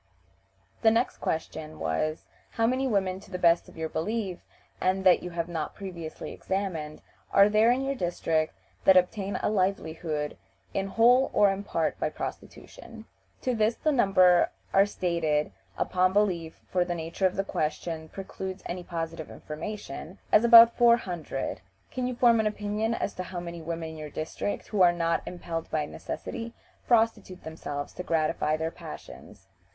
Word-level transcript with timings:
The 0.81 0.89
next 0.89 1.17
question 1.17 1.77
was, 1.79 2.25
"How 2.53 2.65
many 2.65 2.87
women, 2.87 3.19
to 3.19 3.29
the 3.29 3.37
best 3.37 3.69
of 3.69 3.77
your 3.77 3.87
belief, 3.87 4.39
and 4.81 5.03
that 5.03 5.21
you 5.21 5.29
have 5.29 5.47
not 5.47 5.75
previously 5.75 6.31
examined, 6.33 7.03
are 7.31 7.47
there 7.47 7.69
in 7.69 7.83
your 7.83 7.93
district 7.93 8.55
that 8.85 8.97
obtain 8.97 9.35
a 9.43 9.49
livelihood 9.51 10.37
in 10.73 10.87
whole 10.87 11.29
or 11.35 11.51
in 11.51 11.63
part 11.63 11.99
by 11.99 12.09
prostitution?" 12.09 13.05
To 13.43 13.53
this 13.53 13.75
the 13.75 13.91
numbers 13.91 14.47
are 14.73 14.87
stated 14.87 15.51
(upon 15.77 16.13
belief, 16.13 16.59
for 16.71 16.83
the 16.83 16.95
nature 16.95 17.27
of 17.27 17.35
the 17.35 17.43
question 17.43 18.09
precludes 18.09 18.63
any 18.65 18.83
positive 18.83 19.29
information) 19.29 20.17
as 20.31 20.43
about 20.43 20.75
four 20.75 20.97
hundred. 20.97 21.61
"Can 21.91 22.07
you 22.07 22.15
form 22.15 22.39
an 22.39 22.47
opinion 22.47 22.95
as 22.95 23.13
to 23.13 23.23
how 23.25 23.39
many 23.39 23.61
women 23.61 23.89
in 23.89 23.97
your 23.97 24.09
district, 24.09 24.69
who 24.69 24.81
are 24.81 24.93
not 24.93 25.21
impelled 25.27 25.69
by 25.69 25.85
necessity, 25.85 26.53
prostitute 26.87 27.43
themselves 27.43 27.93
to 27.93 28.01
gratify 28.01 28.57
their 28.57 28.71
passions?" 28.71 29.45